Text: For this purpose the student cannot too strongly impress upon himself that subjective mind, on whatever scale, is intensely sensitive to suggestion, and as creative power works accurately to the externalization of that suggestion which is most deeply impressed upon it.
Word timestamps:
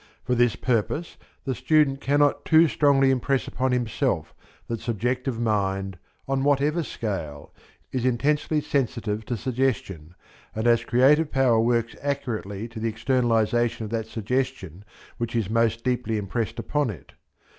For 0.23 0.33
this 0.33 0.55
purpose 0.55 1.15
the 1.45 1.53
student 1.53 2.01
cannot 2.01 2.43
too 2.43 2.67
strongly 2.67 3.11
impress 3.11 3.47
upon 3.47 3.71
himself 3.71 4.33
that 4.65 4.79
subjective 4.79 5.39
mind, 5.39 5.99
on 6.27 6.43
whatever 6.43 6.81
scale, 6.81 7.53
is 7.91 8.03
intensely 8.03 8.61
sensitive 8.61 9.25
to 9.25 9.37
suggestion, 9.37 10.15
and 10.55 10.65
as 10.65 10.83
creative 10.83 11.29
power 11.31 11.59
works 11.59 11.95
accurately 12.01 12.67
to 12.69 12.79
the 12.79 12.89
externalization 12.89 13.83
of 13.85 13.91
that 13.91 14.07
suggestion 14.07 14.83
which 15.19 15.35
is 15.35 15.51
most 15.51 15.83
deeply 15.83 16.17
impressed 16.17 16.57
upon 16.57 16.89
it. 16.89 17.11